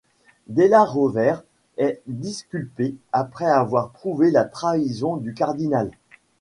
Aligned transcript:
Della 0.47 0.83
Rovere 0.83 1.43
est 1.77 2.01
disculpé 2.07 2.95
après 3.11 3.45
avoir 3.45 3.91
prouvé 3.91 4.31
la 4.31 4.45
trahison 4.45 5.15
du 5.17 5.35
cardinal. 5.35 5.91